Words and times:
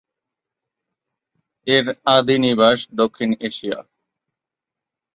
এর 1.67 1.85
আদি 2.15 2.35
নিবাস 2.43 2.79
দক্ষিণ 2.99 3.29
এশিয়া। 3.47 3.79